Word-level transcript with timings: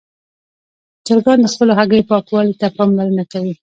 چرګان 1.05 1.39
د 1.41 1.47
خپلو 1.53 1.71
هګیو 1.79 2.07
پاکوالي 2.11 2.53
ته 2.61 2.67
پاملرنه 2.77 3.23
کوي. 3.31 3.53